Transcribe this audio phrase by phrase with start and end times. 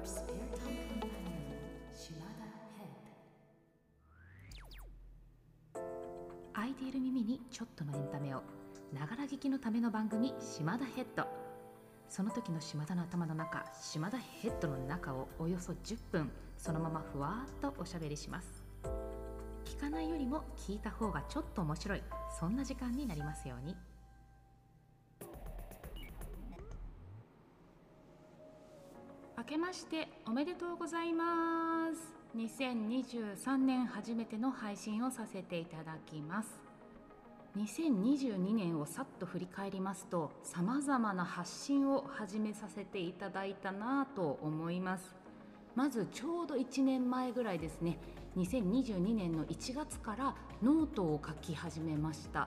[0.00, 0.24] Your spare
[0.56, 1.60] time companion,
[1.92, 2.88] Shimada Head.
[6.54, 8.42] 空いている耳にちょっとのエンタメを
[8.94, 11.26] ながら聞きのための番組島田ヘッド
[12.08, 18.64] その時の島田の頭の中島田ヘッドの中をおよそ10分そのままふわっとおしゃべりします
[19.66, 22.02] 聞かないよりも聞いた方がちょっと面白い
[22.38, 23.76] そんな時間になりますように
[29.50, 32.14] けましておめでとうございます。
[32.36, 36.60] 2023年初めての配信をさせていただきます。
[37.56, 45.16] 2022年をさっと振り返りますとさまざまな発信を始めさせていただいたなぁと思います。
[45.74, 47.98] まずちょうど1年前ぐらいですね。
[48.36, 52.46] 2022年の1月からノートを書き始めました。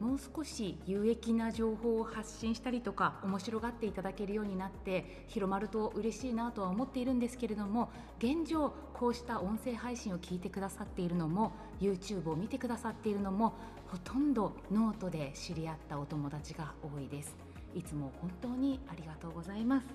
[0.00, 13.54] もう少し有益な情報を発信したりとか面白がっていただけるようになって広まると嬉しいなとは思っているんですけれども現状こうした音声配信を聞いてくださっているのも YouTube を見てくださっているのも
[13.88, 17.36] ほとんどノートで知り合ったお友達が多いです。
[17.74, 19.86] いつも本当にありがとうございます。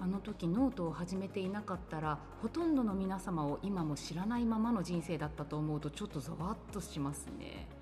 [0.00, 7.77] あの時ノートを始めていなかったらほとんどの皆様を今も知らないままの人生だったと思うとちょっとざわっとしますね。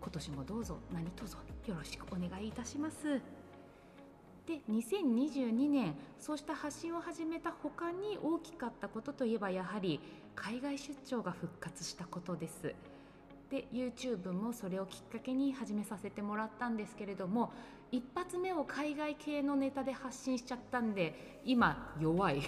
[0.00, 3.20] 今年もどうぞ何卒よろしくお願いいたします。
[4.46, 10.00] で2022年そうした発信を始めた他に大きかったことといえばやはり
[10.34, 12.74] 海外出張が復活したことです。
[13.50, 17.52] で YouTube もそれをきっかけに始めさせてもらったんですけれども
[17.90, 22.42] 一発目を海外系のネタで発信しちゃったんで今弱い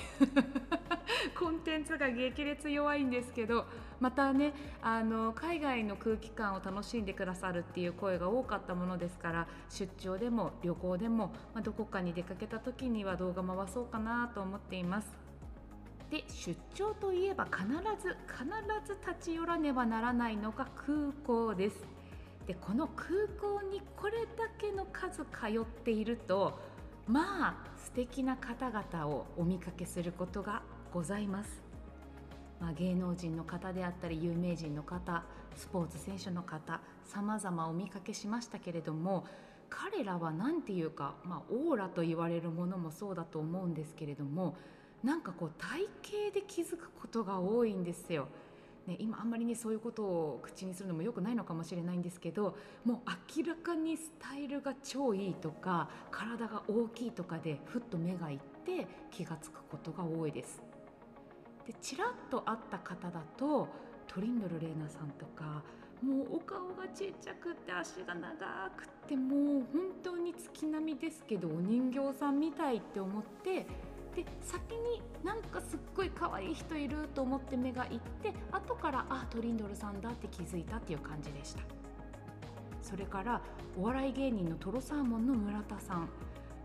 [1.38, 3.64] コンテンツが激烈弱いんですけど
[3.98, 15.19] またねあの海外の空気感を楽しんでくださるっていう声が多かったものですから出張でも旅行でも、まあ、どこかに出かけた時には動画回そうかなと思っています。
[16.10, 17.66] で出張といえば必
[18.02, 18.44] ず必
[18.84, 21.86] ず立ち寄らねばならないのが空港です。
[22.46, 23.08] でこの空
[23.40, 26.58] 港にこれだけの数通っていると
[27.06, 30.62] まあ素敵な方々をお見かけすることが
[30.92, 31.62] ございます、
[32.60, 35.22] まあ、芸能人の方であったり有名人の方
[35.54, 39.26] スポーツ選手の方様々お見かけしましたけれども
[39.68, 44.56] 彼らは何ていうか、まあ、オーラと言われるものもそうだと思うんですけれども
[45.02, 45.80] なんかこう体
[46.28, 48.28] 型で気づくことが多いんですよ。
[48.86, 60.62] ね、今あんまりねそういうことを口にするのも良くないのかもしれないんですけどもう明らかにスタイルが超いいとか体が大きいとかでふっと目がいって気が付くことが多いです。
[61.66, 63.68] でちらっと会った方だと
[64.06, 65.62] トリンドル玲奈さんとか
[66.02, 73.66] もうお顔がちっちゃくって足が長くってもう本当に月並みですけどお人形さんみたいって思って
[74.24, 81.62] で先になんかすっごい可愛い人いると思って目がいって後からあトリンドルさんだって気づいたっていう感じでした。
[82.82, 83.40] それから
[83.78, 86.08] お笑い芸人のトロサーモンの村田さん。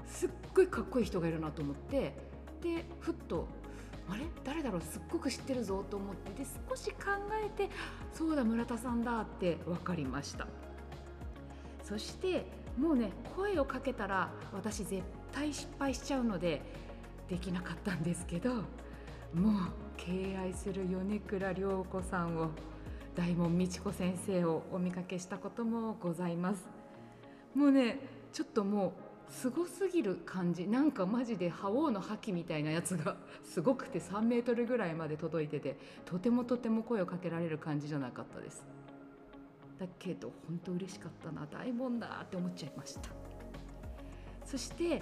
[0.07, 2.15] すっごいかっこいい人がいるなと思って
[2.61, 3.47] でふっと
[4.09, 4.21] あれ？
[4.43, 4.81] 誰だろう？
[4.81, 6.97] すっごく知ってるぞと思ってで少し考
[7.43, 7.69] えて
[8.13, 10.47] そうだ村田さんだって分かりました。
[11.83, 12.45] そして
[12.77, 16.61] もうね声をかけたら私絶対失敗しちゃうので
[17.29, 18.63] できなかったんですけどもう
[19.97, 22.51] 敬愛する米倉涼子さんを
[23.15, 26.65] 大門美智子先生をお見かけしたこともございます。
[27.55, 27.97] もうね
[28.33, 28.93] ちょっとも
[29.29, 30.67] うすごすぎる感じ。
[30.67, 38.65] なんかマジで覇王の覇気みたいなやつが すごくて3メートルぐらいまで届いててとてもとても声をかけられる感じじゃなかったです。
[39.79, 43.09] だけど本当嬉しかったな大門だって思っちゃいました。
[44.45, 45.01] そして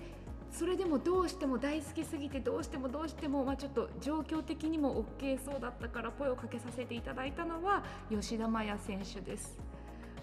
[0.53, 9.58] それでもどうしても大好きすぎてどうしてもどうしても、まあ、ちょっと状況的にも OK そうだったから声をかけさせていただいたのは吉田麻也選手です。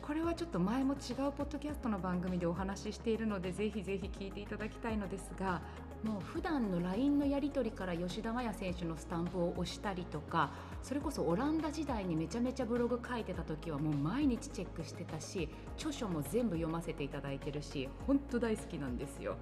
[0.00, 0.98] これはちょっと前も違う
[1.30, 5.60] ポッドキャストの番組でお話ししているのでぜひぜひ聞いていただきたいのですが
[6.02, 10.50] もう普段の LINE のやり取りから吉田麻也選手のスタンプを押したりとか
[10.82, 19.36] それこそオランダ時代にめちゃめちゃブログ書いてた時はもう毎日チェックしてたし著書も全部読ませていただいてるし本当大好きなんですよ。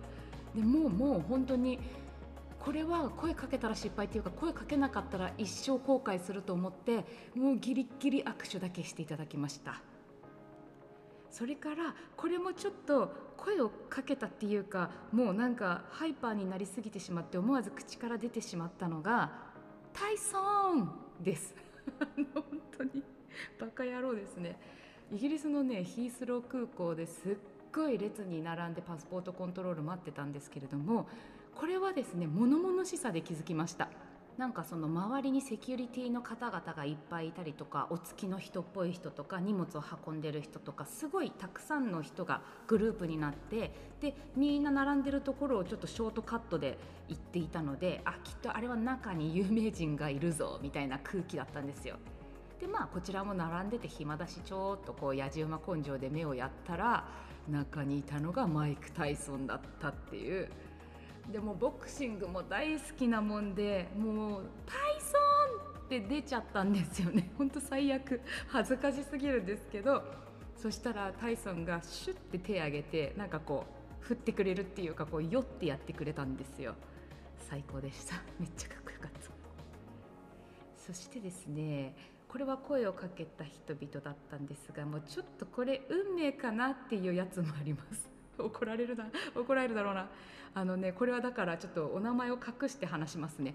[0.55, 1.79] でもうもう本当に
[2.59, 7.05] これは声かけたら失敗っていうか声かけなかったら一生後悔すると思って
[7.35, 9.81] もうギリギリ握手だけしていただきました。
[11.31, 19.31] それからこれもちょっと声をかけたっていうかもうなんかハイパーになりすぎてしまって思わず口から出てしまったのが
[19.93, 20.91] タイソン
[21.23, 21.55] です。
[22.35, 22.45] 本
[22.77, 23.03] 当に
[23.59, 24.59] バカ野郎ですね。
[25.12, 27.37] イギリスのねヒースロー空港です
[27.73, 31.06] ごい列に並んでパスポートコントロール待ってたんですけれども
[31.55, 33.88] これはですね物々しさで気づきました
[34.38, 46.79] なんかその周りにセキュリティの方々がいっぱいいたりとかお付きの人っぽい人とか荷物を運んでる人とかすごいたくさんの人がグループになってでみんな並んでるところをちょっとショートカットで
[47.09, 51.97] 行っていたのであきっとあれは中に有名人がいるぞみたいな空気だったんですよ。
[52.61, 57.09] でまあこちらも並んでて暇だしちょっとこうやじ馬根性で目をやったら
[57.49, 60.49] 中にいたのがマイク・タイソンだったっていう。
[61.31, 65.19] でもボクシングも大好きなもんでもう「タイソ
[65.77, 67.31] ン!」って出ちゃったんですよね。
[67.37, 68.21] ほんと最悪。
[68.49, 70.03] 恥ずかしすぎるんですけど
[70.56, 73.67] そしたらタイソンがシュッて手挙げてなんかこ
[74.00, 76.75] う振ってくれるっていうかこう酔ってやってくれたんですよ。
[77.37, 78.17] 最高でした。
[78.39, 79.19] めっちゃかっこよかった。
[80.77, 81.95] そしてですね
[82.28, 88.08] これは声をかけた人々だったんですがもうちょっとこれ運命かなっていうやつもあります。
[88.38, 89.06] 怒られるな。
[89.34, 90.08] 怒られるだろうな。
[90.54, 93.54] あのねこれはだからちょっとお名前を隠して話しますね。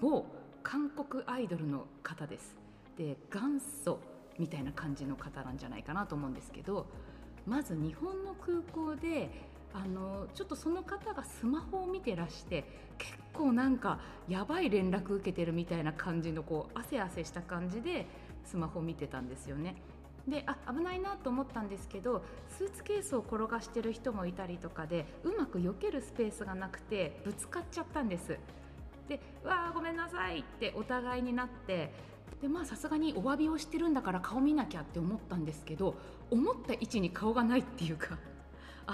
[0.00, 0.26] 某
[0.62, 2.56] 韓国アイドルの方です。
[2.96, 3.98] で元祖
[4.38, 6.86] みたいな感じの方なんじゃないかなと思うんですけど
[7.46, 9.30] まず日本の空港で
[9.74, 12.64] あのちょっとその方がスマホを見てらして
[12.98, 18.06] 結構なんかやばい連絡受けてるみたいな感じのこう汗汗した感じで
[18.44, 19.76] スマホ見てたんですよね。
[20.28, 28.38] であ危ないなと思ったんですけどスーツケースを転がしてる人もいたりとかでうまく避けるスペースがなくてぶつかっちゃったんです
[29.08, 31.92] で「わあごめんなさい」ってお互いになって
[32.40, 35.96] でまあさすがにお詫びをしてるんだから顔見なきゃって思ったんですけど
[36.30, 38.16] 思った位置に顔がないっていうか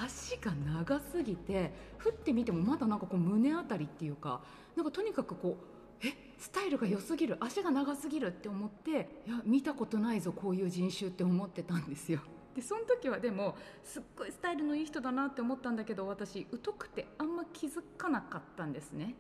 [0.05, 4.41] 足が長すぎて振ってみてもまだなんかこう胸あたりっていうか
[4.77, 5.57] なんかとにかくこ
[6.03, 8.95] うえスタイルが良すぎる足が長すぎるって思ってい
[9.31, 12.21] や見たことないぞこういう人種って思ってたんですよ。
[12.55, 19.15] でその時はでもすっごいスタイルのいい人だなって思ったんだけど私疎くてあんま気づかなかったんですね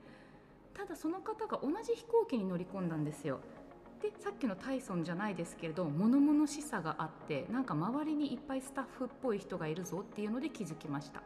[0.74, 3.38] ただその方が同じ飛行機に乗り込んだんですよ
[4.00, 11.22] でさっきのタイソンじゃないですけれど物々しさがあってなんか周りにいっぱいスタッフっぽい人がいるぞっていうので気づきました。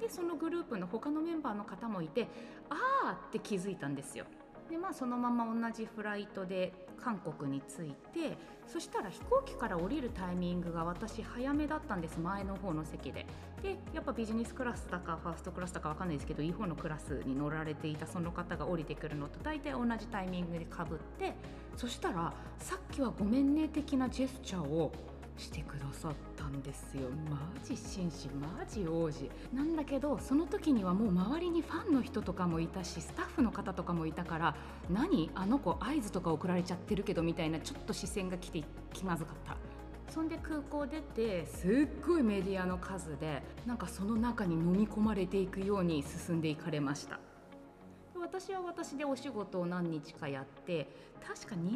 [0.00, 2.26] でそのグループの他のメンバーの方もいて
[2.70, 2.74] あ
[3.04, 4.24] あって気づいたんですよ。
[4.70, 6.72] でまあそのまま同じフライトで
[7.02, 8.38] 韓国に着いて
[8.68, 12.20] そしたら飛行機から降りるタイミングが私早めだったんです。
[12.20, 13.26] 前の方の席で。
[13.62, 21.34] でやっぱビジネスクラスだかファーストクラスだか分かんないですけどいい方のクラスに乗られていたその方が降りてくるのと大体同じタイミングでかぶって。
[21.76, 24.92] そしたらさっきはごめんね的なジェスチャーを
[25.40, 27.08] してくださったんですよ。
[27.30, 29.30] マジ紳士マジ王子。
[29.52, 34.54] なんだけどその時にはもう周りにファンの人とかもいたしスタッフの方とかもいたから
[34.90, 39.56] 何あの子合図とか送られちゃってるけどみたいなちょっと視線が来て気まずかった。
[40.12, 47.20] そんで空港出てすっごいメディアの数でなんかその中に飲み込まれていくように進んでいかれました。
[48.20, 50.88] 私は私でお仕事を何日かやって
[51.26, 51.68] 確か23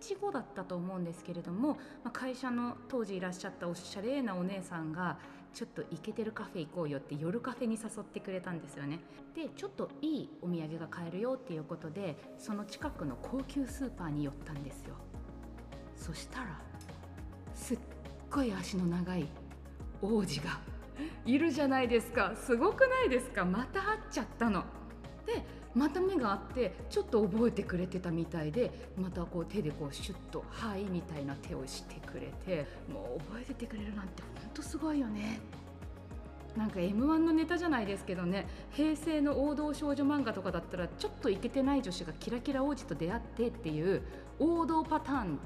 [0.00, 1.76] 日後だったと思うんですけれども、ま
[2.06, 5.18] あ、会社の当時いらっしゃったおしゃれなお姉さんが
[5.52, 9.00] ちょっとイケてるカフェ行こうよって夜カフェに誘ってくれたんですよね。
[9.34, 14.94] でちょっといいお土産が買えるよっていうことでその近くの高級スーパーに寄ったんですよ。
[15.96, 16.60] そしたら
[17.54, 17.78] すっ
[18.30, 19.26] ごい足の長い
[20.00, 20.60] 王子が
[21.24, 22.34] いるじゃないですか。
[22.36, 23.44] すごくないですか？
[23.44, 24.64] また会っちゃったの。
[25.26, 25.44] で
[25.78, 35.40] また目があってちょっと覚えてくれてたみたいでまたこう手でこうシュッと「はい」みたいな手をしてくれてもう覚えててくれるなんてほんとすごいよね。
[36.56, 44.02] なんか m 1のネタじゃないですけどね平成の王道少女漫画とかだったらちょっとイケてない女子がキラキラ王子と出会ってっていう
[44.40, 45.38] 王道パターン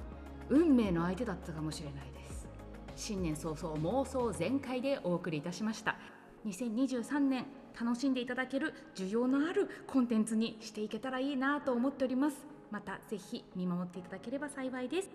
[0.48, 2.48] 運命の相手だったかもしれないです
[2.96, 5.98] 新年早々妄想全開でお送りいたしました
[6.46, 7.44] 2023年
[7.80, 12.36] 楽しんでいただける需要のあるコンテンツにしていけたらいいなと思っております。
[12.70, 15.10] またぜひ見守っていただければ幸いです。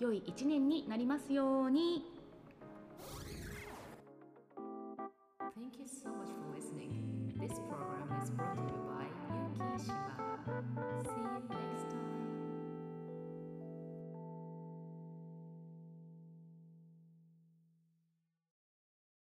[0.00, 2.11] 良い一年になりますように。